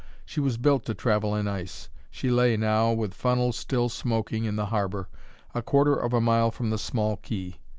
She 0.25 0.39
was 0.39 0.57
built 0.57 0.83
to 0.85 0.95
travel 0.95 1.35
in 1.35 1.47
ice. 1.47 1.87
She 2.09 2.31
lay 2.31 2.57
now, 2.57 2.91
with 2.91 3.13
funnel 3.13 3.51
still 3.53 3.87
smoking, 3.87 4.45
in 4.45 4.55
the 4.55 4.65
harbour, 4.65 5.09
a 5.53 5.61
quarter 5.61 5.93
of 5.95 6.11
a 6.11 6.19
mile 6.19 6.49
from 6.49 6.71
the 6.71 6.79
small 6.79 7.17
quay. 7.17 7.59